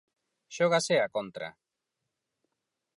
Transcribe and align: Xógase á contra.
Xógase 0.55 0.95
á 0.99 1.07
contra. 1.15 1.49